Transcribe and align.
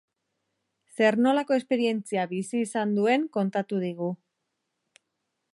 Zer-nolako 0.99 1.57
esperientzia 1.59 2.25
bizi 2.33 2.63
izan 2.69 2.97
duen 3.01 3.31
kontatu 3.39 3.85
digu. 3.87 4.13